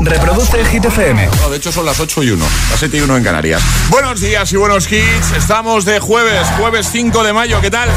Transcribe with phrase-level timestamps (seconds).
[0.00, 1.28] Reproduce Hit FM.
[1.50, 3.62] de hecho son las 8 y 1, las 7 y 1 en Canarias.
[3.90, 5.32] Buenos días y buenos hits.
[5.36, 7.60] Estamos de jueves, jueves 5 de mayo.
[7.60, 7.88] ¿Qué tal?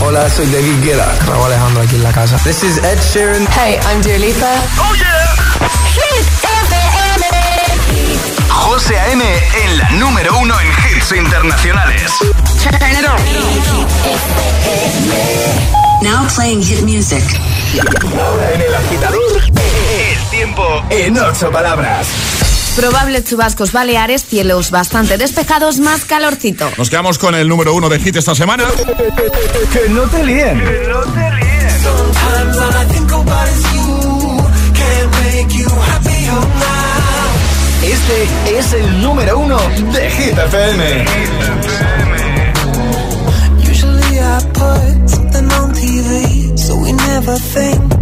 [0.00, 1.14] Hola, soy David Guetta.
[1.26, 2.36] Raúl Alejandro aquí en la casa.
[2.44, 3.46] This is Ed Sheeran.
[3.56, 4.52] Hey, I'm Dua Lipa.
[4.78, 5.34] ¡Oh, yeah!
[5.94, 7.26] Hit FM.
[8.50, 9.24] José A.M.
[9.64, 12.12] en la número uno en hits internacionales.
[12.62, 13.16] Turn it on.
[16.02, 17.22] Now playing hit music.
[18.20, 19.40] Ahora en el agitador,
[20.44, 22.08] tiempo en ocho palabras.
[22.74, 26.68] Probables chubascos baleares, cielos bastante despejados, más calorcito.
[26.76, 28.64] Nos quedamos con el número uno de hit esta semana.
[29.72, 30.58] Que no te líen.
[30.58, 31.52] Que no te líen.
[37.84, 39.58] Este es el número uno
[39.92, 41.04] de Hit FM.
[43.70, 48.01] Usually I put something on TV, so we never think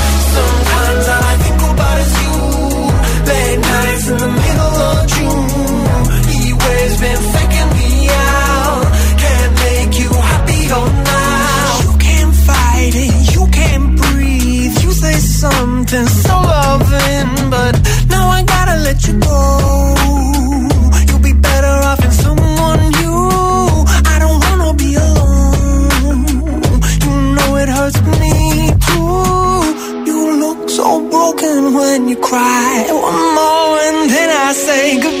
[32.31, 32.87] cry.
[32.87, 35.20] One more and then I say goodbye.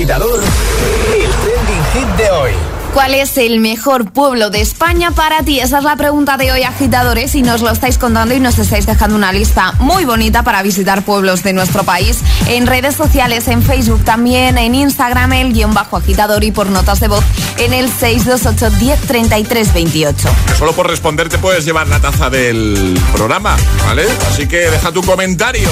[0.00, 2.52] agitador, el trending hit de hoy.
[2.94, 5.60] ¿Cuál es el mejor pueblo de España para ti?
[5.60, 8.86] Esa es la pregunta de hoy, agitadores, y nos lo estáis contando y nos estáis
[8.86, 12.20] dejando una lista muy bonita para visitar pueblos de nuestro país.
[12.48, 16.98] En redes sociales, en Facebook también, en Instagram, el guion bajo agitador y por notas
[17.00, 17.24] de voz
[17.60, 20.28] en el 628 10 33 28.
[20.58, 24.04] Solo por responder te puedes llevar la taza del programa, ¿vale?
[24.30, 25.68] Así que deja tu comentario.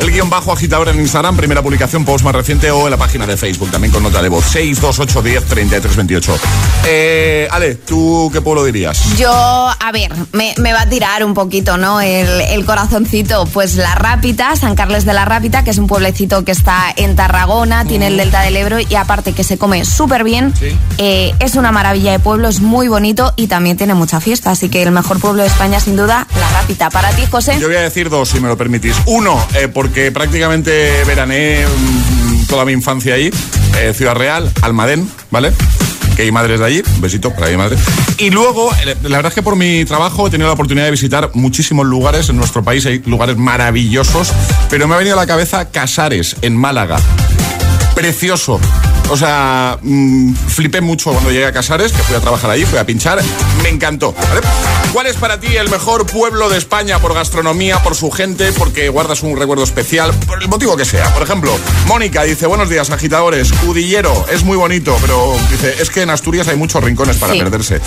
[0.00, 3.26] El guion bajo agitador en Instagram, primera publicación, post más reciente o en la página
[3.26, 4.44] de Facebook, también con nota de voz.
[4.44, 6.36] 628 10 33 28.
[6.86, 9.16] Eh, Ale, ¿tú qué pueblo dirías?
[9.16, 12.00] Yo, a ver, me, me va a tirar un poquito, ¿no?
[12.00, 16.44] El, el corazoncito, pues La Rápita, San Carles de la Rápita, que es un pueblecito
[16.44, 20.22] que está en Tarragona, tiene el delta del Ebro y aparte que se come súper
[20.24, 20.52] bien.
[20.58, 20.76] Sí.
[20.98, 24.50] Eh, es una maravilla de pueblo, es muy bonito y también tiene mucha fiesta.
[24.50, 26.90] Así que el mejor pueblo de España, sin duda, La Rápita.
[26.90, 27.58] Para ti, José.
[27.60, 28.96] Yo voy a decir dos, si me lo permitís.
[29.06, 33.30] Uno, eh, porque prácticamente veraneé mm, toda mi infancia allí.
[33.78, 35.52] eh, Ciudad Real, Almadén, ¿vale?
[36.16, 36.82] Que hay madres de allí.
[36.94, 37.76] Un besito para mi madre.
[38.18, 40.92] Y luego, eh, la verdad es que por mi trabajo he tenido la oportunidad de
[40.92, 42.86] visitar muchísimos lugares en nuestro país.
[42.86, 44.32] Hay lugares maravillosos.
[44.70, 46.98] Pero me ha venido a la cabeza Casares, en Málaga.
[47.94, 48.60] Precioso.
[49.10, 52.78] O sea, mm, flipé mucho cuando llegué a Casares, que fui a trabajar allí, fui
[52.78, 53.22] a pinchar.
[53.62, 54.12] Me encantó.
[54.12, 54.40] ¿vale?
[54.94, 58.88] ¿Cuál es para ti el mejor pueblo de España por gastronomía, por su gente, porque
[58.88, 61.12] guardas un recuerdo especial, por el motivo que sea?
[61.12, 61.54] Por ejemplo,
[61.86, 63.50] Mónica dice, buenos días, agitadores.
[63.66, 67.38] Udillero, es muy bonito, pero dice, es que en Asturias hay muchos rincones para Sí.
[67.38, 67.80] perderse.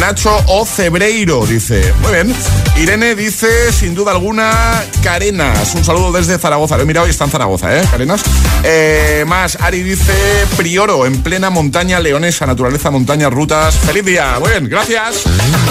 [0.00, 2.34] Nacho O Cebreiro dice, muy bien.
[2.78, 5.74] Irene dice, sin duda alguna, Carenas.
[5.74, 6.76] Un saludo desde Zaragoza.
[6.78, 7.82] Lo he mirado y está en Zaragoza, ¿eh?
[7.90, 8.22] Carenas.
[8.62, 10.12] Eh, más, Ari dice,
[10.56, 13.74] Prioro, en plena montaña leonesa, naturaleza, montaña, rutas.
[13.76, 14.38] Feliz día.
[14.40, 15.24] Muy bien, gracias.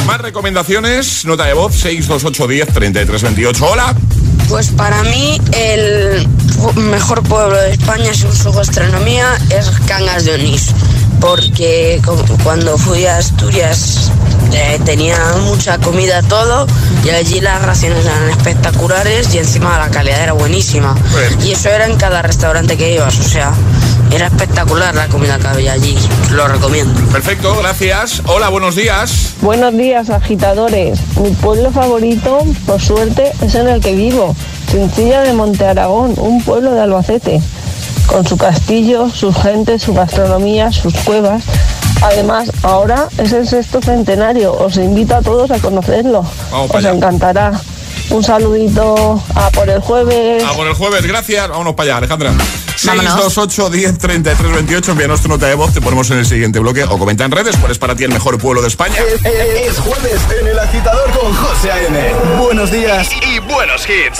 [0.06, 3.66] Más recomendaciones, nota de voz, 628 10 33 28.
[3.66, 3.96] Hola.
[4.50, 6.28] Pues para mí el
[6.76, 10.74] mejor pueblo de España según su gastronomía es Cangas de Onís,
[11.22, 12.02] porque
[12.44, 14.12] cuando fui a Asturias
[14.54, 16.68] eh, tenía mucha comida todo
[17.06, 20.96] y allí las raciones eran espectaculares y encima la calidad era buenísima.
[21.16, 21.48] Bien.
[21.48, 23.54] Y eso era en cada restaurante que ibas, o sea,
[24.12, 25.96] era espectacular la comida que había allí,
[26.32, 27.00] lo recomiendo.
[27.12, 28.22] Perfecto, gracias.
[28.26, 29.36] Hola, buenos días.
[29.42, 31.00] Buenos días, agitadores.
[31.18, 34.36] Mi pueblo favorito, por suerte, es en el que vivo,
[34.70, 37.42] Cincilla de Monte Aragón, un pueblo de Albacete,
[38.12, 41.44] con su castillo, sus gentes, su gastronomía, sus cuevas.
[42.02, 44.54] Además, ahora es el sexto centenario.
[44.54, 46.26] Os invito a todos a conocerlo.
[46.52, 47.52] Vamos para Os encantará.
[48.10, 50.44] Un saludito a por el jueves.
[50.44, 51.48] A por el jueves, gracias.
[51.48, 52.32] Vámonos para allá, Alejandra.
[52.32, 52.48] Vámonos.
[52.76, 54.92] 628 10 33 28.
[54.92, 57.56] Envíanos tu nota de voz, te ponemos en el siguiente bloque o comenta en redes
[57.58, 58.96] cuál es para ti el mejor pueblo de España.
[58.98, 62.00] Es, es- es jueves en el agitador con José A.M.
[62.44, 64.20] Buenos días y, y buenos hits.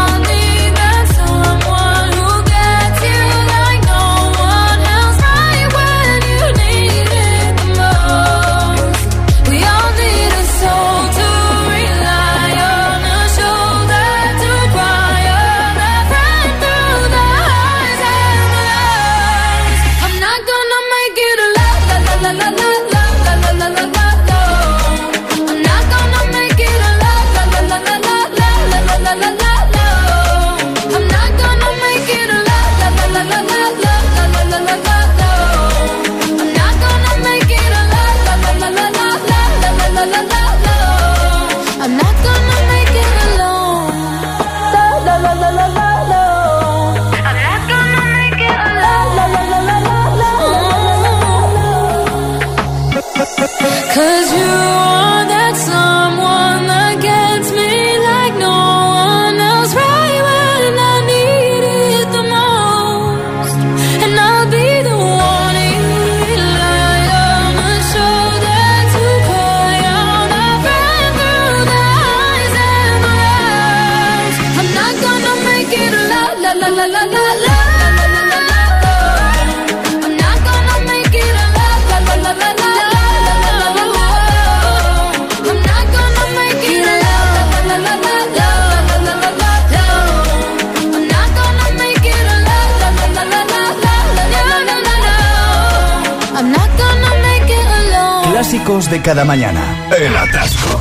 [98.89, 99.87] de cada mañana.
[99.95, 100.79] El atasco.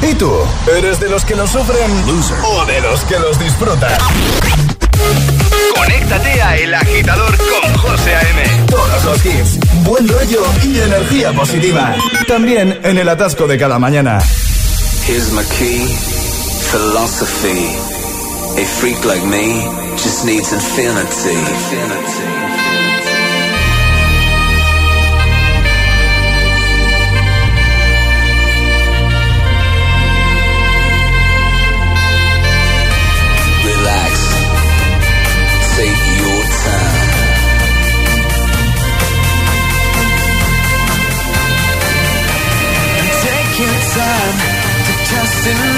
[0.00, 0.32] ¿Y tú?
[0.78, 1.90] ¿Eres de los que los sufren
[2.44, 3.92] o de los que los disfrutan?
[5.74, 8.66] Conéctate a El Agitador con José A.M.
[8.70, 11.94] Todos los hits, buen rollo y energía positiva.
[12.26, 14.18] También en el atasco de cada mañana.
[15.06, 15.86] Here's my key,
[16.70, 17.66] philosophy.
[18.60, 19.62] A freak like me
[19.96, 21.36] just needs infinity.
[21.36, 23.07] infinity.
[45.48, 45.77] to do.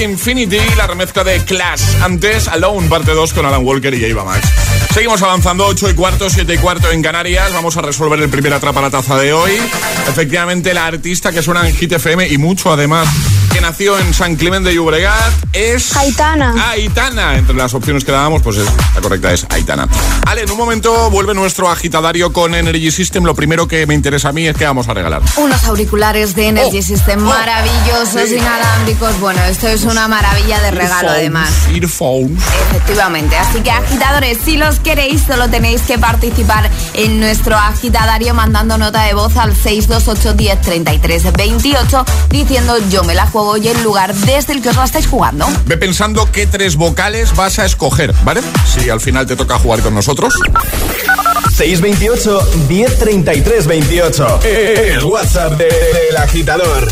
[0.00, 1.82] Infinity, la remezcla de Clash.
[2.02, 4.48] Antes, Alone, parte 2 con Alan Walker y Ava Max.
[4.92, 7.52] Seguimos avanzando, 8 y cuarto, 7 y cuarto en Canarias.
[7.52, 9.52] Vamos a resolver el primer atrapa la taza de hoy.
[10.08, 13.08] Efectivamente, la artista que suena en Hit FM y mucho además,
[13.48, 15.96] que nació en San Clemente de Llobregat, es...
[15.96, 16.70] Aitana.
[16.70, 17.36] Aitana.
[17.36, 19.88] Entre las opciones que dábamos, pues es, la correcta es Aitana.
[20.26, 23.24] Ale, en un momento vuelve nuestro agitadario con Energy System.
[23.24, 25.22] Lo primero que me interesa a mí es que vamos a regalar.
[25.36, 29.18] Unos auriculares de Energy Oh, System oh, maravillosos, inalámbricos.
[29.20, 31.50] Bueno, esto es una maravilla de regalo además.
[31.72, 32.42] Earphones.
[32.70, 38.76] Efectivamente, así que agitadores, si los queréis, solo tenéis que participar en nuestro agitadario mandando
[38.78, 43.82] nota de voz al 628 10 33 28 diciendo yo me la juego y el
[43.82, 45.46] lugar desde el que os la estáis jugando.
[45.66, 48.40] Ve pensando qué tres vocales vas a escoger, ¿vale?
[48.66, 50.34] Si al final te toca jugar con nosotros.
[51.56, 54.40] 628 1033 28.
[54.44, 56.88] El WhatsApp de- del agitador.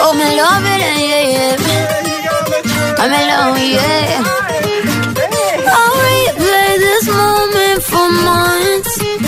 [0.00, 1.56] Oh, me love it, yeah, yeah.
[2.98, 4.22] I'm alone, yeah.
[5.66, 9.27] I'll replay this moment for months.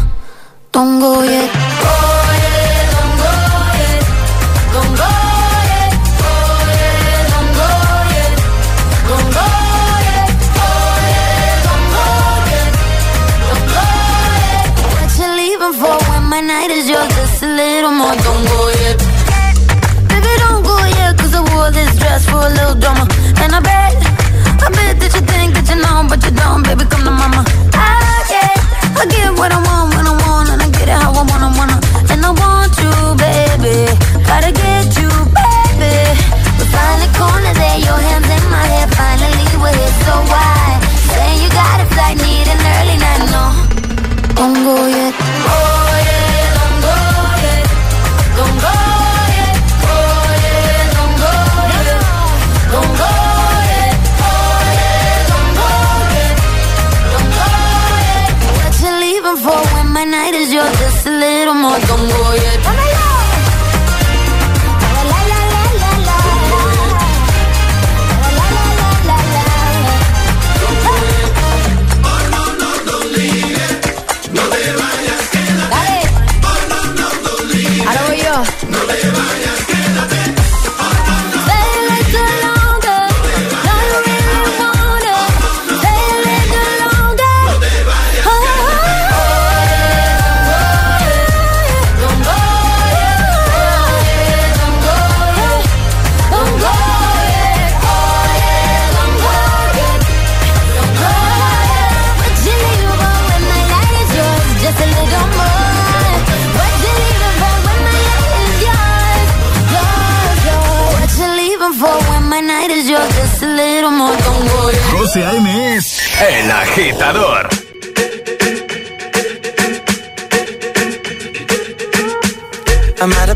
[0.71, 1.71] Don't go yet.
[16.41, 18.15] night is yours just a little more.
[18.25, 18.97] Don't go yet.
[20.09, 23.05] Baby, don't go yet, I wore this dress for a little drama.
[23.43, 23.95] And I bet,
[24.65, 27.41] I bet that you think that you know, but you don't, baby, come to mama.
[27.73, 28.57] Ah, I get,
[29.01, 29.70] I get what I want
[34.31, 35.95] Gotta get you, baby.
[36.57, 38.87] We're finally corner there, your hands in my hair.
[39.01, 40.79] Finally, we're here, so why?
[41.11, 43.43] Say you got a flight, need an early night, no.
[44.39, 45.13] Don't go yet.
[45.19, 45.81] Oh.
[59.37, 60.71] for when my night is yours.
[60.79, 62.90] Just a little more, don't go yet.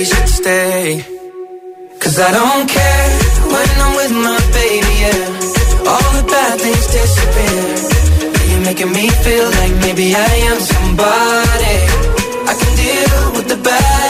[0.00, 1.04] That should stay.
[2.00, 3.08] Cause I don't care
[3.52, 5.90] when I'm with my baby, yeah.
[5.92, 7.64] All the bad things disappear.
[8.48, 11.76] You're making me feel like maybe I am somebody.
[12.50, 14.09] I can deal with the bad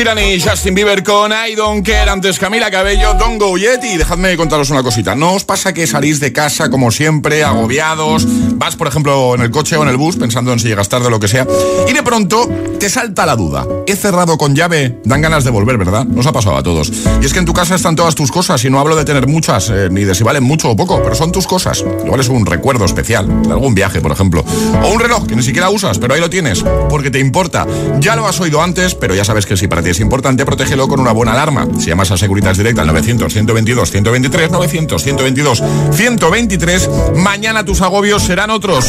[0.00, 2.08] Sheeran y Justin Bieber con I Don't Care.
[2.08, 3.84] Antes Camila Cabello, Don't Go Yet.
[3.84, 5.14] Y dejadme contaros una cosita.
[5.14, 8.26] ¿No os pasa que salís de casa como siempre, agobiados?
[8.56, 11.08] Vas, por ejemplo, en el coche o en el bus pensando en si llegas tarde
[11.08, 11.46] o lo que sea.
[11.86, 13.66] Y de pronto te salta la duda.
[13.86, 15.00] He cerrado con llave.
[15.04, 16.06] Dan ganas de volver, ¿verdad?
[16.06, 16.90] Nos ha pasado a todos.
[17.20, 18.64] Y es que en tu casa están todas tus cosas.
[18.64, 21.14] Y no hablo de tener muchas, eh, ni de si valen mucho o poco, pero
[21.14, 21.84] son tus cosas.
[22.06, 24.46] Igual es un recuerdo especial de algún viaje, por ejemplo.
[24.82, 26.64] O un reloj que ni siquiera usas, pero ahí lo tienes.
[26.88, 27.66] Porque te importa.
[28.00, 30.88] Ya lo has oído antes, pero ya sabes que si para ti es importante, protégelo
[30.88, 31.66] con una buena alarma.
[31.78, 38.86] Si llamas a Securitas Direct al 900-122-123, 900-122-123, mañana tus agobios serán otros.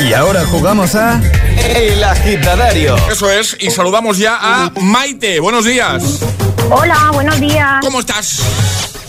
[0.00, 1.20] Y ahora jugamos a
[1.58, 2.96] El Agitadario.
[3.10, 5.40] Eso es, y saludamos ya a Maite.
[5.40, 6.20] Buenos días.
[6.70, 7.80] Hola, buenos días.
[7.80, 8.40] ¿Cómo estás?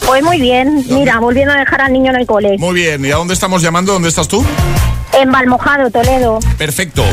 [0.06, 0.86] Pues muy bien.
[0.89, 2.58] Mira, volviendo a dejar al niño en el cole.
[2.60, 3.04] Muy bien.
[3.04, 3.93] ¿Y a dónde estamos llamando?
[3.93, 4.45] ¿Dónde estás tú?
[5.13, 6.39] En Valmojado, Toledo.
[6.58, 7.04] Perfecto.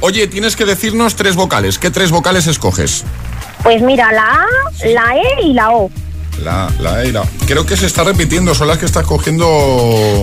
[0.00, 1.78] Oye, tienes que decirnos tres vocales.
[1.78, 3.04] ¿Qué tres vocales escoges?
[3.62, 4.46] Pues mira, la A,
[4.86, 5.90] la E y la O.
[6.42, 7.22] La, la E y la...
[7.46, 9.46] Creo que se está repitiendo, son las que estás cogiendo...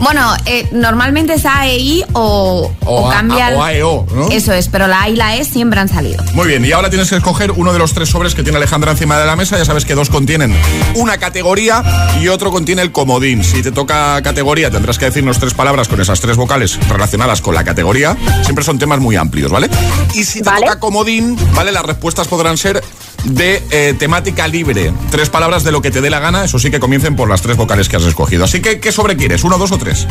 [0.02, 3.54] Bueno, eh, normalmente es A, E, I o, o, O A- cambian.
[3.56, 4.28] o A, E, O, ¿no?
[4.30, 6.22] Eso es, pero la A y la E siempre han salido.
[6.34, 8.92] Muy bien, y ahora tienes que escoger uno de los tres sobres que tiene Alejandra
[8.92, 9.58] encima de la mesa.
[9.58, 10.54] Ya sabes que dos contienen
[10.96, 11.84] una categoría
[12.20, 13.44] y otro contiene el comodín.
[13.44, 17.56] Si te toca categoría, tendrás que decirnos tres palabras con esas tres vocales relacionadas con
[17.56, 18.18] la categoría.
[18.44, 19.70] Siempre son temas muy amplios, ¿vale?
[20.16, 21.72] Y si te toca comodín, ¿vale?
[21.72, 22.84] Las respuestas podrán ser
[23.26, 24.94] de eh, temática libre.
[25.12, 27.42] Tres palabras de lo que te dé la gana, eso sí que comiencen por las
[27.42, 28.44] tres vocales que has escogido.
[28.46, 29.44] Así que, ¿qué sobre quieres?
[29.44, 30.08] ¿Uno, dos o tres?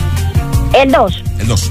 [0.72, 1.24] El 2.
[1.38, 1.70] El dos.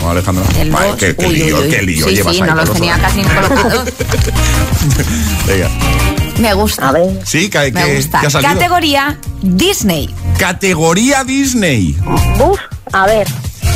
[0.00, 0.44] Vamos, Alejandra.
[0.60, 0.80] El dos.
[0.98, 1.70] qué, qué Uy, lío, uy, uy.
[1.70, 3.84] qué lío Sí, llevas sí, ahí no los tenía casi colocados.
[5.46, 5.70] Venga.
[6.40, 6.94] Me gusta.
[7.24, 8.22] Sí, ¿qué, Me gusta.
[8.40, 10.14] Categoría Disney.
[10.38, 11.96] Categoría Disney.
[12.38, 12.58] Uf,
[12.92, 13.26] a ver.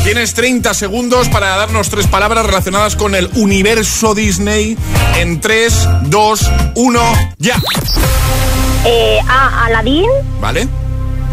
[0.04, 4.76] Tienes 30 segundos para darnos tres palabras relacionadas con el universo Disney
[5.16, 7.00] en 3, 2, 1,
[7.38, 7.54] ya.
[8.84, 10.10] Eh, A, Aladín.
[10.40, 10.66] ¿Vale?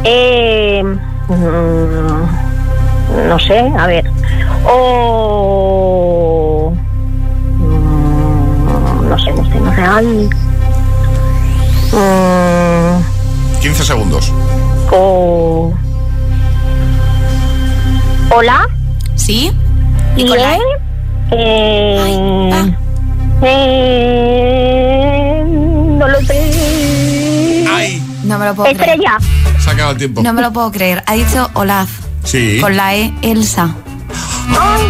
[0.03, 1.33] Eh, mm,
[3.27, 4.05] no sé, a ver.
[4.65, 5.91] O.
[7.57, 9.81] mm, no sé, no sé, no sé.
[9.81, 10.29] Ay,
[11.91, 13.01] mm,
[13.61, 14.31] 15 segundos.
[14.91, 15.73] o.
[18.31, 18.67] Hola.
[19.15, 19.51] ¿Sí?
[20.15, 20.61] ¿Y, con la él?
[21.31, 22.73] Eh,
[23.41, 27.65] eh, no lo sé.
[27.67, 28.03] Ay.
[28.23, 28.89] No me lo puedo creer.
[28.89, 29.17] Estrella.
[29.59, 30.21] Se ha acabado el tiempo.
[30.21, 31.03] No me lo puedo creer.
[31.07, 31.89] Ha dicho Olaf.
[32.23, 32.59] Sí.
[32.61, 33.73] Con la E, Elsa.
[34.49, 34.83] Ay,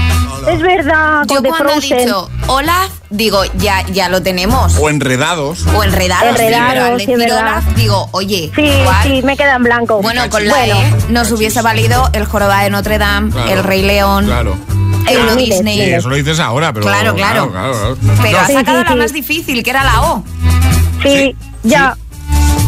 [0.48, 1.24] es verdad.
[1.28, 1.98] Yo cuando ha Frozen.
[2.00, 4.76] dicho Olaf, digo, ya, ya lo tenemos.
[4.80, 5.66] O enredados.
[5.76, 7.32] O enredados, sí, Enredados, pero al sí, decir.
[7.34, 8.72] Olaf, digo, oye, Sí,
[9.04, 10.02] sí, me queda en blanco.
[10.02, 10.76] Bueno, con la Bueno,
[11.08, 14.56] E nos hubiese valido el Jorobado de Notre Dame, Claro, el Rey León, Claro.
[15.08, 15.78] Euro Miles, Disney.
[15.78, 16.86] Sí, eso lo dices ahora, pero.
[16.86, 17.50] Claro, claro.
[17.52, 17.98] claro.
[18.22, 18.98] Pero No, ha Sí, sacado sí, la sí.
[19.00, 20.24] más difícil, que era la O.
[21.02, 21.98] sí, ya.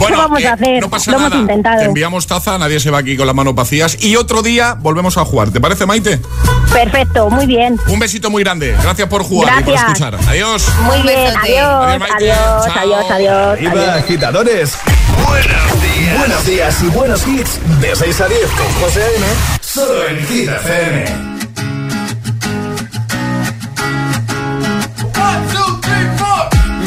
[0.02, 0.82] Bueno, ¿Qué vamos eh, a hacer?
[0.82, 1.42] No pasa Lo hemos nada.
[1.42, 1.80] intentado.
[1.80, 3.98] Te enviamos taza, nadie se va aquí con las manos vacías.
[4.04, 5.52] Y otro día volvemos a jugar.
[5.52, 6.20] ¿Te parece, Maite?
[6.74, 7.80] Perfecto, muy bien.
[7.88, 8.76] Un besito muy grande.
[8.82, 10.00] Gracias por jugar y por Gracias.
[10.00, 10.20] escuchar.
[10.28, 10.66] Adiós.
[10.84, 12.16] Muy Un bien, adiós, Adiós, Maite.
[12.32, 13.88] adiós, adiós, adiós, adiós.
[13.90, 14.78] agitadores.
[15.28, 16.18] Buenos días.
[16.18, 17.60] Buenos días y buenos hits.
[17.82, 19.26] De 6 a 10 con José A.M.
[19.62, 21.32] Solo en Hit FM.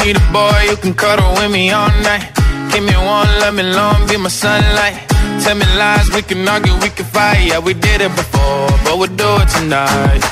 [0.04, 2.28] Need a boy who can cuddle with me all night.
[2.74, 4.98] Give me one, let me long, be my sunlight.
[5.46, 7.46] Tell me lies, we can argue, we can fight.
[7.46, 10.22] Yeah, we did it before, but we'll do it tonight.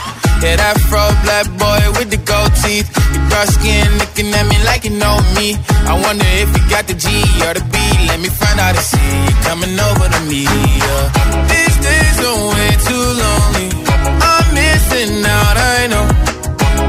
[0.43, 2.91] Yeah, that fro black boy with the gold teeth.
[3.15, 5.55] Your dark skin looking at me like you know me.
[5.87, 7.07] I wonder if you got the G
[7.47, 7.79] or the B.
[8.11, 10.43] Let me find out and see you coming over to me.
[10.43, 11.47] Yeah.
[11.47, 13.69] These days are way too lonely.
[13.87, 16.07] I'm missing out, I know.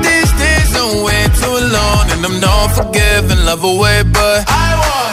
[0.01, 5.12] These days are way too long, and I'm not forgiving, love away, but I want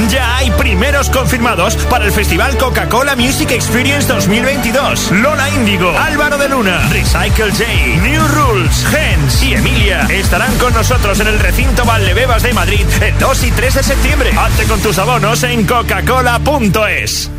[0.10, 5.12] Ya hay primeros confirmados para el Festival Coca-Cola Music Experience 2022.
[5.12, 7.64] Lola Índigo, Álvaro de Luna, Recycle J,
[8.02, 13.18] New Rules, Gens y Emilia estarán con nosotros en el recinto Valdebebas de Madrid el
[13.20, 14.32] 2 y 3 de septiembre.
[14.36, 17.32] Hazte con tus abonos en coca-cola.es.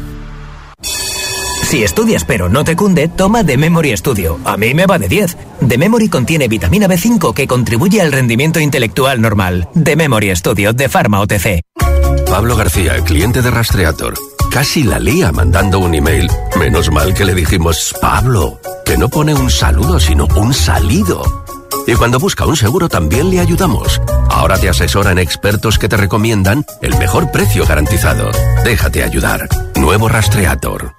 [1.65, 4.39] Si estudias pero no te cunde, toma The Memory Studio.
[4.45, 5.37] A mí me va de 10.
[5.67, 9.69] The Memory contiene vitamina B5 que contribuye al rendimiento intelectual normal.
[9.83, 11.63] The Memory Studio de Pharma OTC.
[12.31, 14.15] Pablo García, cliente de Rastreator.
[14.51, 16.31] Casi la lía mandando un email.
[16.59, 21.46] Menos mal que le dijimos, Pablo, que no pone un saludo sino un salido.
[21.87, 24.01] Y cuando busca un seguro también le ayudamos.
[24.29, 28.31] Ahora te asesoran expertos que te recomiendan el mejor precio garantizado.
[28.65, 29.49] Déjate ayudar.
[29.77, 30.95] Nuevo Rastreator.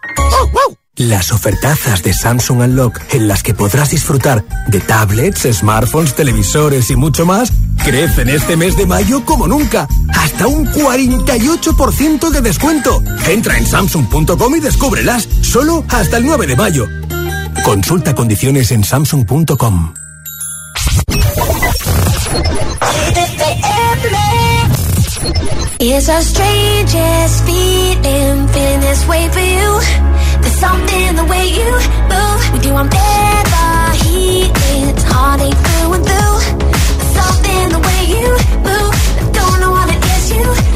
[0.98, 6.96] Las ofertazas de Samsung Unlock en las que podrás disfrutar de tablets, smartphones, televisores y
[6.96, 7.52] mucho más
[7.84, 9.88] crecen este mes de mayo como nunca.
[10.10, 13.02] Hasta un 48% de descuento.
[13.28, 16.88] Entra en samsung.com y descúbrelas solo hasta el 9 de mayo.
[17.64, 19.94] Consulta condiciones en samsung.com.
[25.80, 29.80] It's a strangest feeling, feeling this way for you.
[30.42, 31.72] There's something the way you
[32.14, 32.74] move with you.
[32.74, 36.40] I'm never healing, it's heartache through and through.
[36.98, 38.30] There's something the way you
[38.68, 40.67] move, I don't know what it is you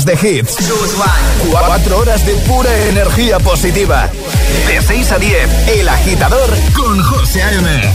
[0.00, 0.56] horas de hits.
[1.50, 4.08] Cuatro horas de pura energía positiva.
[4.66, 7.94] De 6 a 10, El Agitador con José A.M.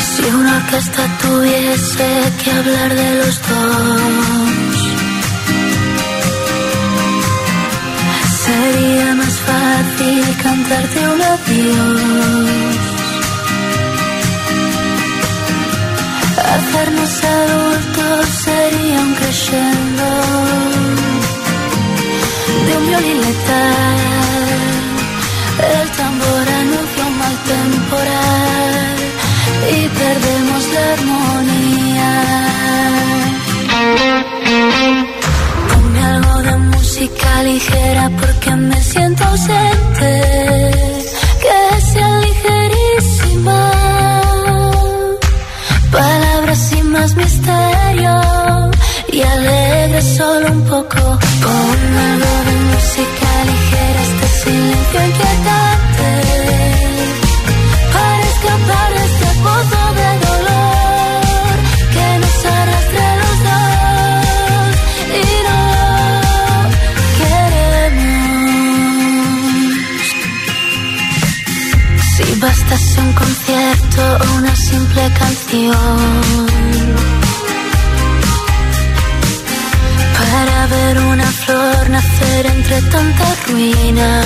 [0.00, 4.35] Si una orquesta tuviese que hablar de los dos,
[10.68, 12.76] cantarte un adiós.
[16.54, 20.08] Hacernos adultos sería un crescendo
[22.66, 23.96] de un violín letal.
[25.80, 28.96] El tambor anuncia un mal temporal
[29.74, 32.12] y perdemos la armonía.
[35.68, 39.05] Ponme algo de música ligera porque me siento
[39.36, 40.12] ausente.
[41.42, 43.60] Que sea ligerísima.
[45.92, 48.14] Palabras sin más misterio
[49.12, 51.00] y alegre solo un poco.
[51.44, 55.25] Ponme algo de música ligera, este silencio inquietante.
[73.00, 76.46] Un concierto o una simple canción
[80.18, 84.22] para ver una flor nacer entre tanta ruina.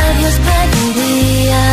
[0.00, 1.64] A Dios pediría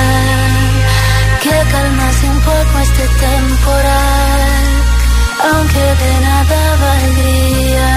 [1.43, 4.63] que calmase un poco este temporal,
[5.51, 7.91] aunque de nada valdría.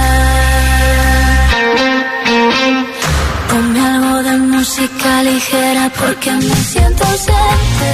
[5.23, 7.93] Ligera porque me siento ausente,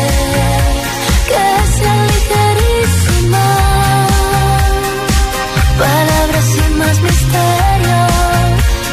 [1.29, 1.45] que
[1.77, 3.47] sea ligerísima.
[5.79, 8.01] Palabras sin más misterio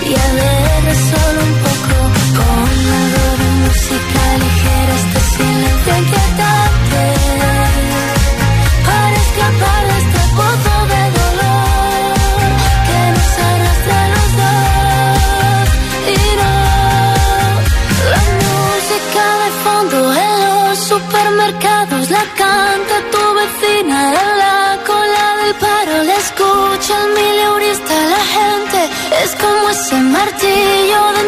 [0.10, 1.96] y alegre solo un poco.
[2.36, 4.19] Ponme algo de música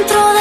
[0.02, 0.41] dentro de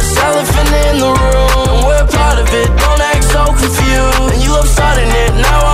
[0.31, 1.67] elephant in the room.
[1.71, 2.67] And we're part of it.
[2.79, 4.31] Don't act so confused.
[4.31, 5.31] And you love starting it.
[5.35, 5.70] Now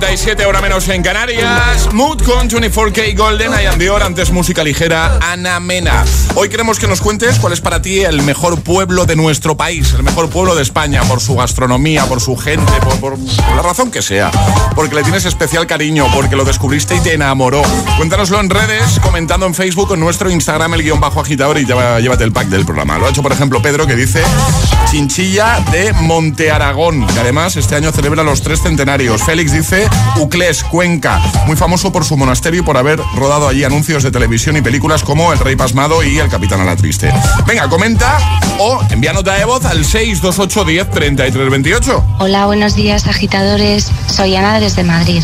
[0.00, 1.92] 9.37, ahora menos en Canarias.
[1.92, 6.04] Mood con 24K Golden, I am Dior, antes música ligera, Ana Mena.
[6.38, 9.94] Hoy queremos que nos cuentes cuál es para ti el mejor pueblo de nuestro país,
[9.94, 12.70] el mejor pueblo de España, por su gastronomía, por su gente,
[13.00, 13.18] por,
[13.56, 14.30] la razón que sea.
[14.74, 17.62] Porque le tienes especial cariño, porque lo descubriste y te enamoró.
[17.96, 22.24] Cuéntanoslo en redes, comentando en Facebook, en nuestro Instagram, el guion bajo agitador y llévate
[22.24, 22.98] el pack del programa.
[22.98, 24.22] Lo ha hecho, por ejemplo, Pedro, que dice
[24.90, 29.22] Chinchilla de Monte Aragón, que además este año celebra los tres centenarios.
[29.22, 29.88] Félix dice
[30.20, 34.58] Uclés, Cuenca, muy famoso por su monasterio y por haber rodado allí anuncios de televisión
[34.58, 37.12] y películas como El Rey Pasmado y El Capitán a la Triste.
[37.46, 38.18] Venga, comenta
[38.58, 42.04] o envía nota de voz al 628 10 33 28.
[42.18, 43.90] Hola, buenos días agitadores.
[44.08, 45.22] Soy Ana desde Madrid.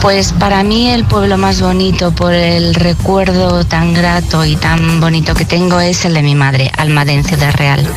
[0.00, 5.34] Pues para mí el pueblo más bonito por el recuerdo tan grato y tan bonito
[5.34, 7.88] que tengo es el de mi madre, Almadencia de Real.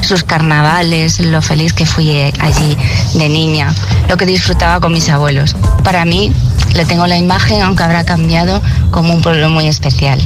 [0.00, 2.76] Sus carnavales, lo feliz que fui eh, allí
[3.14, 3.74] de niña,
[4.08, 5.56] lo que disfrutaba con mis abuelos.
[5.82, 6.32] Para mí
[6.74, 10.20] le tengo la imagen, aunque habrá cambiado, como un pueblo muy especial.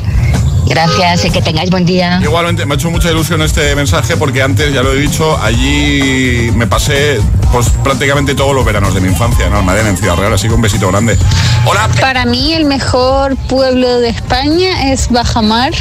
[0.66, 2.20] Gracias y que tengáis buen día.
[2.22, 6.50] Igualmente, me ha hecho mucha ilusión este mensaje porque antes, ya lo he dicho, allí
[6.54, 7.20] me pasé
[7.52, 10.54] pues prácticamente todos los veranos de mi infancia en Almadén, en Ciudad Real, así que
[10.54, 11.18] un besito grande.
[11.66, 11.88] Hola.
[12.00, 15.72] Para mí el mejor pueblo de España es Bajamar,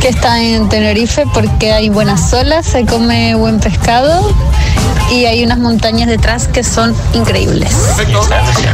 [0.00, 4.34] que está en Tenerife porque hay buenas olas, se come buen pescado
[5.10, 7.70] y hay unas montañas detrás que son increíbles.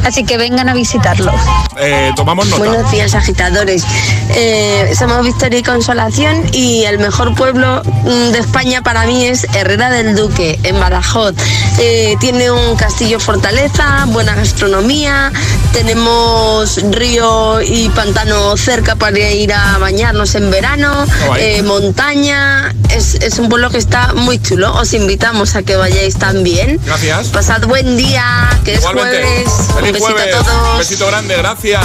[0.04, 1.32] Así que vengan a visitarlo.
[1.78, 2.64] Eh, tomamos nota.
[2.64, 3.84] Buenos días, agitadores.
[4.30, 9.46] Eh, somos Victoria y Consolación y el mejor pueblo mm, de España para mí es
[9.54, 11.34] Herrera del Duque, en Badajoz.
[11.78, 15.32] Eh, tiene un castillo fortaleza, buena gastronomía,
[15.72, 21.42] tenemos río y pantano cerca para ir a bañarnos en verano, guay.
[21.42, 22.74] eh, montaña.
[22.90, 24.74] Es, es un pueblo que está muy chulo.
[24.74, 26.78] Os invitamos a que vayáis también.
[26.84, 27.28] Gracias.
[27.28, 28.24] Pasad buen día,
[28.64, 29.22] que es Igualmente.
[29.22, 29.48] jueves.
[29.76, 30.34] Un besito jueves.
[30.34, 30.72] a todos.
[30.72, 31.82] Un besito grande, gracias.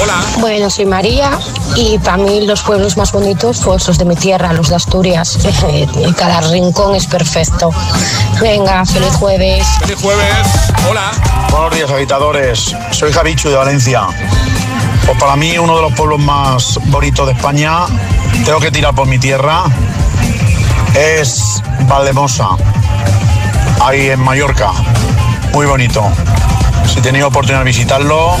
[0.00, 0.22] Hola.
[0.38, 1.30] Bueno, soy María
[1.74, 5.38] y para mí los pueblos más bonitos pues los de mi tierra, los de Asturias.
[6.06, 7.70] Y cada rincón es perfecto.
[8.40, 9.66] Venga, feliz jueves.
[9.80, 10.46] Feliz jueves.
[10.88, 11.10] Hola.
[11.50, 12.74] Buenos días, agitadores.
[12.90, 14.02] Soy Javichu de Valencia.
[15.06, 17.86] Pues para mí uno de los pueblos más bonitos de España,
[18.44, 19.62] tengo que tirar por mi tierra,
[20.94, 22.48] es Valdemosa,
[23.80, 24.72] ahí en Mallorca.
[25.54, 26.02] Muy bonito.
[26.86, 28.36] Si tenido oportunidad de visitarlo,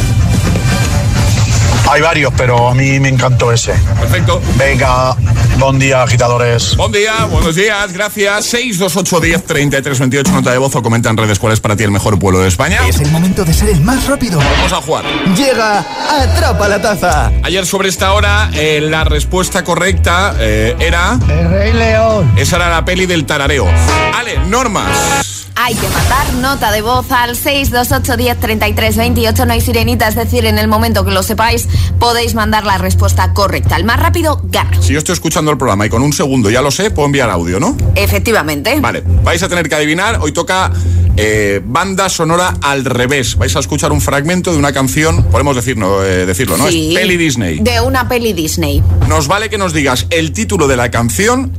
[1.90, 3.72] hay varios, pero a mí me encantó ese.
[4.00, 4.40] Perfecto.
[4.56, 5.16] Venga,
[5.58, 6.76] buen día, agitadores.
[6.76, 8.46] Buen día, buenos días, gracias.
[8.46, 11.84] 628 10 33 28, nota de voz o comenta en redes cuál es para ti
[11.84, 12.80] el mejor pueblo de España.
[12.88, 14.38] Es el momento de ser el más rápido.
[14.38, 15.04] Vamos a jugar.
[15.36, 17.32] Llega Atrapa la Taza.
[17.42, 21.18] Ayer sobre esta hora eh, la respuesta correcta eh, era...
[21.28, 22.32] El Rey León.
[22.36, 23.66] Esa era la peli del tarareo.
[24.14, 25.34] Ale, normas.
[25.56, 29.46] Hay que mandar nota de voz al 628 10 33 28.
[29.46, 31.68] No hay sirenita, es decir, en el momento que lo sepáis,
[31.98, 33.76] podéis mandar la respuesta correcta.
[33.76, 34.80] El más rápido gana.
[34.80, 37.30] Si yo estoy escuchando el programa y con un segundo ya lo sé, puedo enviar
[37.30, 37.76] audio, ¿no?
[37.94, 38.78] Efectivamente.
[38.80, 40.18] Vale, vais a tener que adivinar.
[40.20, 40.70] Hoy toca
[41.16, 43.36] eh, banda sonora al revés.
[43.36, 46.68] Vais a escuchar un fragmento de una canción, podemos decirlo, eh, decirlo ¿no?
[46.68, 46.94] Sí.
[46.94, 47.58] Es peli Disney.
[47.60, 48.82] De una peli Disney.
[49.08, 51.52] Nos vale que nos digas el título de la canción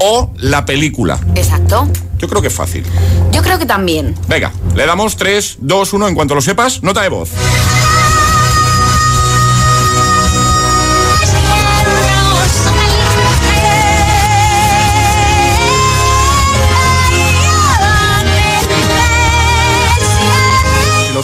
[0.00, 1.18] o la película.
[1.34, 1.88] Exacto.
[2.18, 2.84] Yo creo que es fácil.
[3.32, 4.14] Yo creo que también.
[4.28, 6.08] Venga, le damos 3, 2, 1.
[6.08, 7.30] En cuanto lo sepas, nota de voz.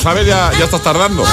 [0.01, 1.25] Sabes, ya, ya estás tardando.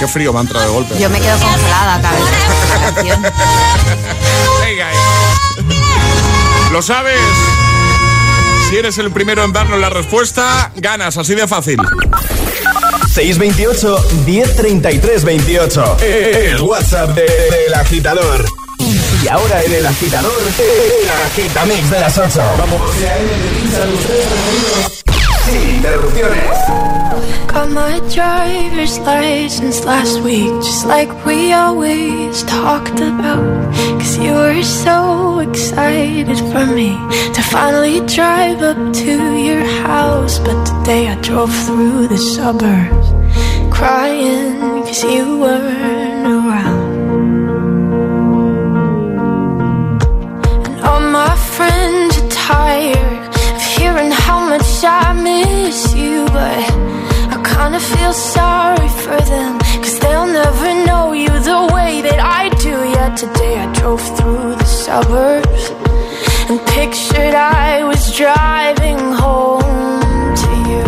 [0.00, 0.98] Qué frío me ha entrado de golpe.
[0.98, 3.22] Yo me quedo congelada canción.
[4.60, 4.90] Venga.
[6.72, 7.18] ¿Lo sabes?
[8.68, 11.78] Si eres el primero en darnos la respuesta, ganas, así de fácil.
[13.12, 15.96] 628 1033 28.
[16.00, 17.22] El WhatsApp de-
[17.66, 18.44] del agitador.
[19.22, 22.40] Y ahora en el agitador, el agitamix de las 8.
[22.58, 22.80] Vamos.
[25.44, 26.58] Sin interrupciones.
[27.48, 33.74] Got my driver's license last week, just like we always talked about.
[33.98, 36.96] Cause you were so excited for me
[37.34, 40.38] to finally drive up to your house.
[40.38, 43.18] But today I drove through the suburbs
[43.78, 46.07] crying cause you were
[51.58, 56.24] Friends are tired of hearing how much I miss you.
[56.26, 56.62] But
[57.34, 62.42] I kinda feel sorry for them, cause they'll never know you the way that I
[62.66, 62.74] do.
[62.96, 65.64] Yet today I drove through the suburbs
[66.48, 70.87] and pictured I was driving home to you.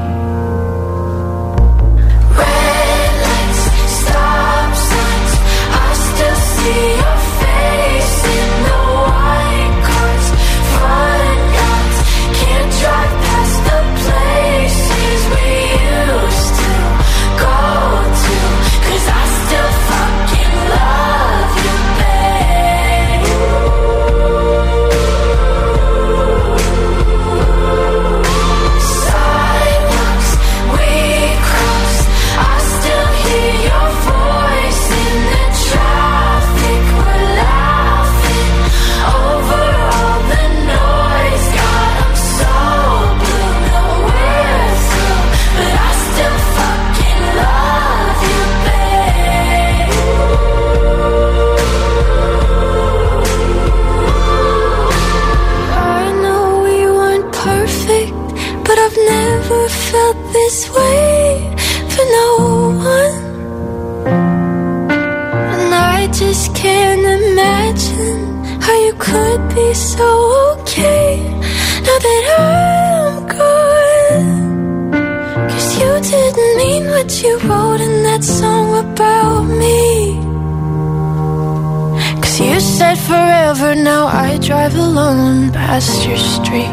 [83.11, 86.69] forever now I drive alone past your street.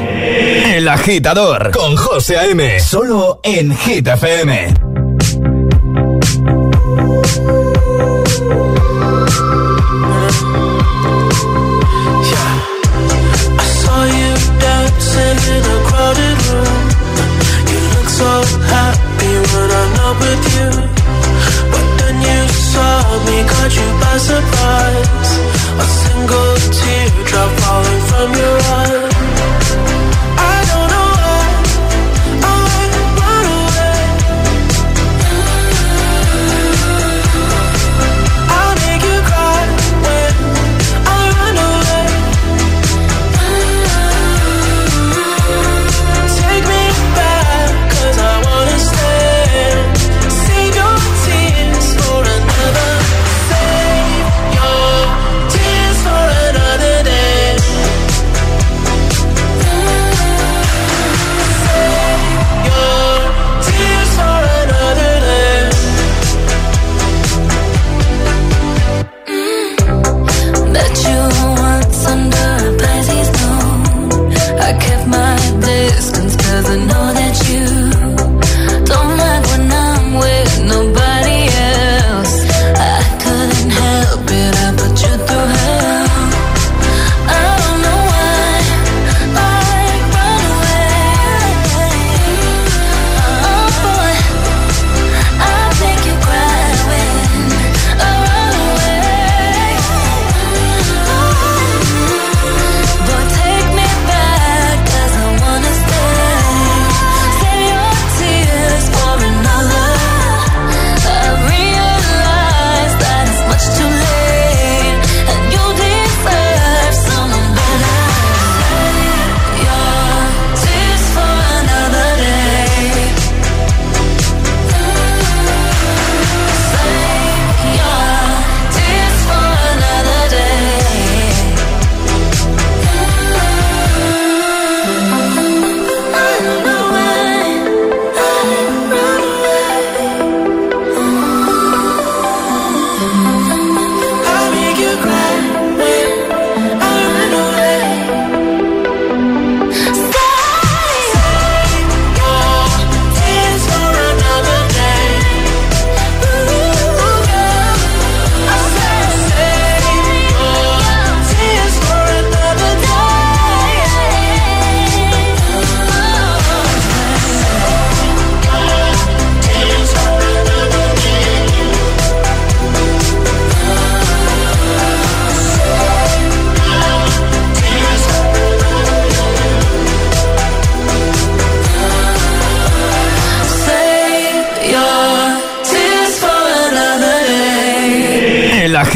[0.76, 2.78] El agitador con José A.M.
[2.80, 4.88] Solo en Hit FM.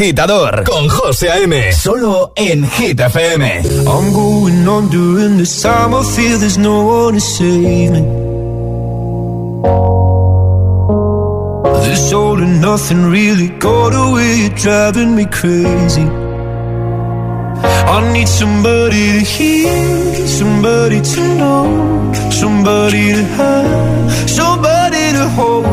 [0.03, 1.71] Agitador con José A.M.
[1.71, 3.61] Solo en Hit FM.
[3.87, 5.93] I'm going on during this time.
[5.95, 8.01] I feel there's no one to save me.
[11.85, 14.41] This all and nothing really got away.
[14.41, 16.05] You're driving me crazy.
[17.87, 25.72] I need somebody to hear, somebody to know, somebody to have, somebody to hold.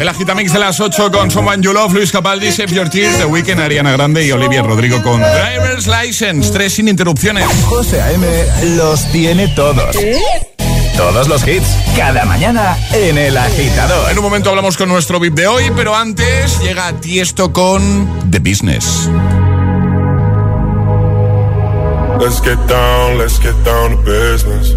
[0.00, 3.24] El agitamix de las 8 con Someone You Love, Luis Capaldi, Save Your Tears, The
[3.24, 6.52] Weeknd, Ariana Grande y Olivia Rodrigo con Driver's License.
[6.52, 7.46] Tres sin interrupciones.
[7.64, 8.26] José A.M.
[8.76, 9.96] los tiene todos.
[10.98, 14.10] Todos los hits, cada mañana en El Agitador.
[14.10, 18.38] En un momento hablamos con nuestro VIP de hoy, pero antes llega Tiesto con The
[18.38, 19.08] Business.
[22.20, 24.76] Let's get down, let's get down to business.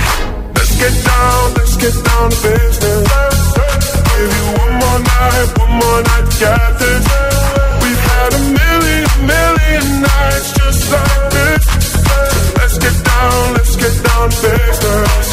[0.81, 3.07] get down, let's get down to business.
[4.09, 7.05] Give you one more night, one more night, got this.
[7.81, 11.63] We've had a million, million nights just like this.
[12.57, 15.27] Let's get down, let's get down to business.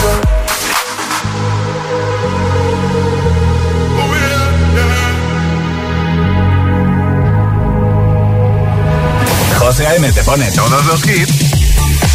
[9.61, 10.13] Oh, José A.M.
[10.13, 11.59] te pone todos los hits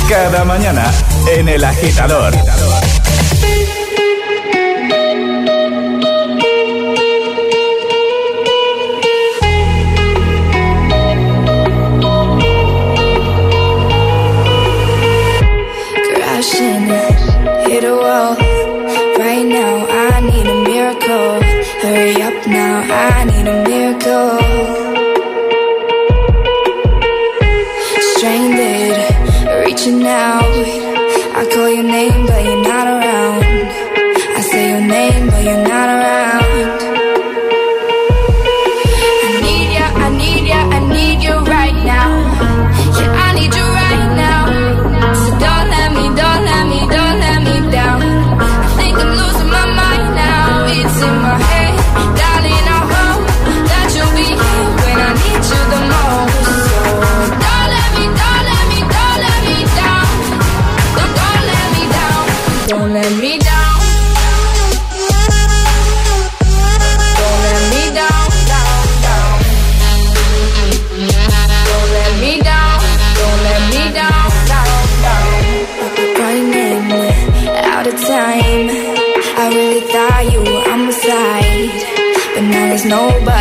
[0.08, 0.92] cada mañana
[1.28, 2.34] en El Agitador.
[18.14, 21.42] Right now, I need a miracle.
[21.82, 24.38] Hurry up now, I need a miracle.
[28.14, 30.43] Stranded, reaching out.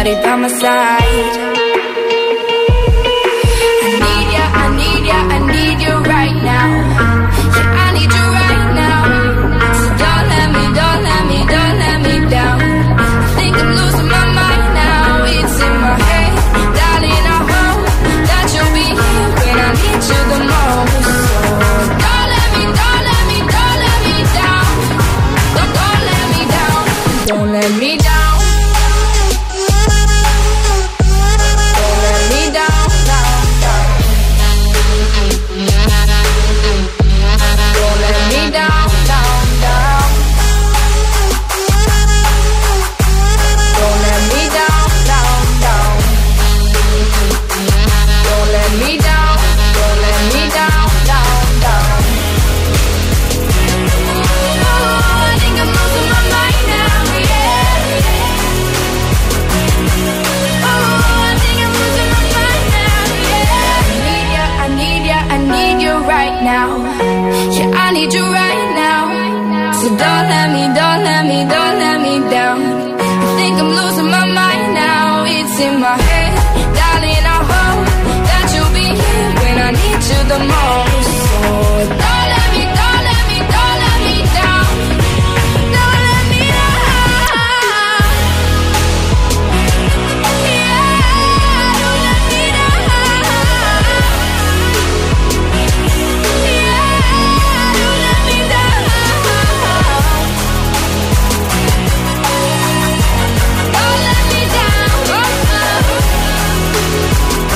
[0.04, 1.01] Nobody by my side.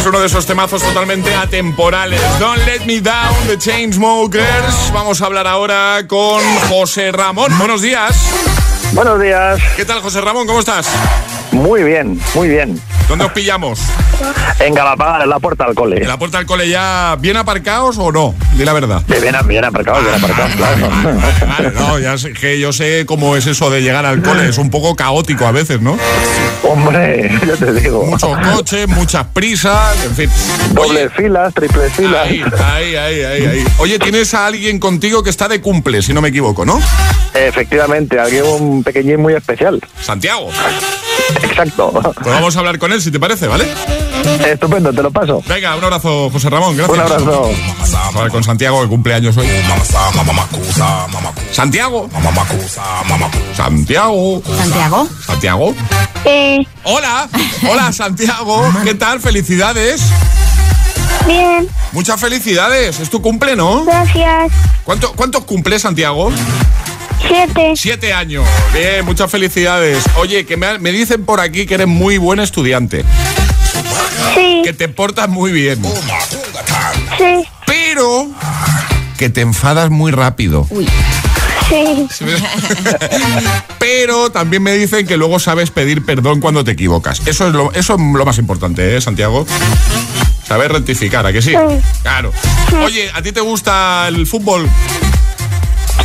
[0.07, 2.21] Es uno de esos temazos totalmente atemporales.
[2.39, 4.93] Don't Let Me Down, The Chainsmokers.
[4.93, 7.51] Vamos a hablar ahora con José Ramón.
[7.59, 8.17] Buenos días.
[8.93, 9.61] Buenos días.
[9.75, 10.47] ¿Qué tal, José Ramón?
[10.47, 10.87] ¿Cómo estás?
[11.57, 12.79] Muy bien, muy bien.
[13.09, 13.81] ¿Dónde os pillamos?
[14.61, 16.03] En Galapagar, en la puerta del cole.
[16.03, 18.35] ¿En la puerta del cole ya bien aparcados o no?
[18.55, 19.03] Di la verdad.
[19.09, 20.89] Bien, bien aparcado, bien aparcado, claro.
[21.49, 24.49] Vale, no, ya sé que yo sé cómo es eso de llegar al cole.
[24.49, 25.97] Es un poco caótico a veces, ¿no?
[26.63, 28.05] Hombre, ya te digo.
[28.05, 30.31] Muchos coches, muchas prisas, en fin.
[30.73, 32.27] Doble filas, triple filas.
[32.27, 33.65] Ahí, ahí, ahí, ahí, ahí.
[33.79, 36.79] Oye, tienes a alguien contigo que está de cumple, si no me equivoco, ¿no?
[37.33, 39.81] Efectivamente, alguien un pequeñín muy especial.
[40.03, 40.51] Santiago.
[41.43, 41.91] Exacto.
[41.93, 43.67] Pues vamos a hablar con él, si te parece, ¿vale?
[44.47, 45.43] Estupendo, te lo paso.
[45.47, 46.99] Venga, un abrazo, José Ramón, gracias.
[46.99, 47.51] Un abrazo.
[47.69, 49.49] Vamos a hablar con Santiago, que cumple años hoy.
[51.53, 52.09] Santiago.
[53.53, 54.43] Santiago.
[54.57, 55.09] Santiago.
[55.25, 55.75] Santiago.
[56.85, 57.29] Hola.
[57.71, 58.63] Hola, Santiago.
[58.85, 59.21] ¿Qué tal?
[59.21, 60.03] Felicidades.
[61.27, 61.69] Bien.
[61.93, 63.01] Muchas felicidades.
[63.01, 63.85] Es tu cumple, ¿no?
[63.85, 64.53] Gracias.
[64.85, 66.31] ¿Cuánto, ¿Cuántos cumple, Santiago?
[67.27, 67.73] Siete.
[67.77, 68.45] Siete años.
[68.73, 70.05] Bien, muchas felicidades.
[70.17, 73.05] Oye, que me, me dicen por aquí que eres muy buen estudiante.
[74.35, 74.63] Sí.
[74.65, 75.83] Que te portas muy bien.
[77.19, 77.45] Sí.
[77.67, 78.29] Pero
[79.19, 80.67] que te enfadas muy rápido.
[81.69, 82.07] Sí.
[83.79, 87.23] Pero también me dicen que luego sabes pedir perdón cuando te equivocas.
[87.27, 89.47] Eso es lo, eso es lo más importante, ¿eh, Santiago?
[90.47, 91.55] Saber rectificar, ¿a que sí?
[92.03, 92.33] Claro.
[92.85, 94.69] Oye, ¿a ti te gusta el fútbol?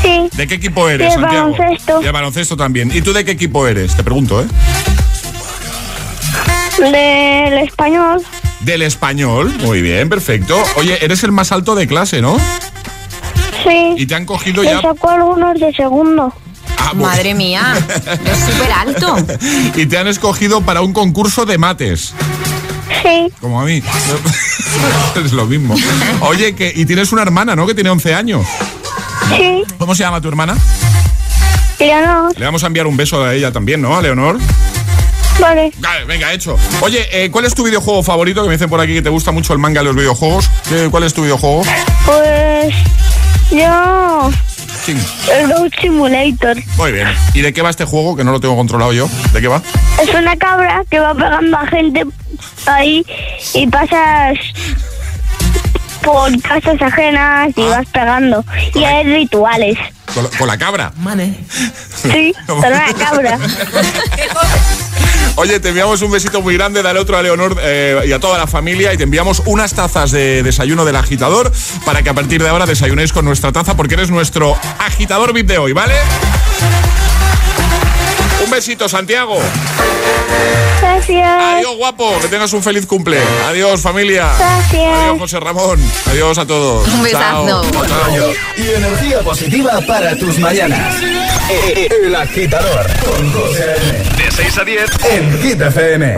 [0.02, 0.30] Sí.
[0.34, 1.52] ¿De qué equipo eres, el Santiago?
[1.52, 2.02] baloncesto.
[2.02, 2.92] El baloncesto también.
[2.94, 3.96] ¿Y tú de qué equipo eres?
[3.96, 4.48] Te pregunto, ¿eh?
[6.80, 8.24] Del español.
[8.62, 9.54] Del español.
[9.62, 10.62] Muy bien, perfecto.
[10.78, 12.38] Oye, eres el más alto de clase, ¿no?
[13.64, 13.94] Sí.
[13.98, 14.82] Y te han cogido ya.
[14.82, 16.34] sacó algunos de segundo.
[16.78, 19.16] Ah, Madre mía, es súper alto.
[19.76, 22.14] y te han escogido para un concurso de mates.
[23.04, 23.32] Sí.
[23.40, 23.84] Como a mí.
[25.24, 25.76] es lo mismo.
[26.22, 27.68] Oye, que, y tienes una hermana, ¿no?
[27.68, 28.46] Que tiene 11 años.
[29.38, 29.64] Sí.
[29.78, 30.58] ¿Cómo se llama tu hermana?
[31.80, 32.38] Leonor.
[32.38, 33.96] Le vamos a enviar un beso a ella también, ¿no?
[33.98, 34.38] A Leonor.
[35.40, 35.72] Vale.
[35.80, 36.58] Vale, venga, hecho.
[36.82, 38.44] Oye, eh, ¿cuál es tu videojuego favorito?
[38.44, 40.50] Que me dicen por aquí que te gusta mucho el manga y los videojuegos.
[40.70, 41.64] ¿Qué- ¿Cuál es tu videojuego?
[42.06, 42.76] Pues
[43.50, 44.30] yo
[44.86, 44.96] Sí.
[45.32, 46.58] el Road Simulator.
[46.78, 47.08] Muy bien.
[47.34, 48.16] ¿Y de qué va este juego?
[48.16, 49.10] Que no lo tengo controlado yo.
[49.34, 49.62] ¿De qué va?
[50.04, 52.04] Es una cabra que va pegando a gente
[52.68, 53.04] ahí
[53.56, 54.38] y pasas
[56.04, 58.44] por casas ajenas y vas pegando.
[58.76, 59.78] Y hay rituales.
[60.14, 60.92] Con, la- con la cabra.
[62.02, 63.40] Sí, con una cabra.
[65.36, 68.38] Oye, te enviamos un besito muy grande, dale otro a Leonor eh, y a toda
[68.38, 71.52] la familia y te enviamos unas tazas de desayuno del agitador
[71.86, 75.48] para que a partir de ahora desayunéis con nuestra taza porque eres nuestro agitador VIP
[75.48, 75.94] de hoy, ¿vale?
[78.44, 79.40] Un besito, Santiago.
[81.08, 81.44] Gracias.
[81.58, 82.20] Adiós, guapo.
[82.22, 83.18] Que tengas un feliz cumple.
[83.48, 84.30] Adiós, familia.
[84.38, 84.98] Gracias.
[84.98, 85.80] Adiós, José Ramón.
[86.12, 86.88] Adiós a todos.
[86.88, 87.62] Un besazo.
[88.58, 90.96] Y energía positiva para tus mañanas.
[91.50, 94.24] E- e- El agitador con José A.M.
[94.24, 96.18] De 6 a 10 en Hit FM.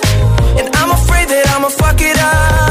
[1.61, 2.70] I'ma fuck it up.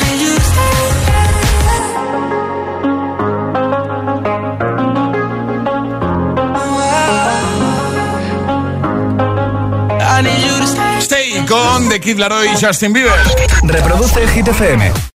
[11.91, 13.11] The Kid Laroi y Justin Bieber.
[13.63, 15.01] Reproduce FM.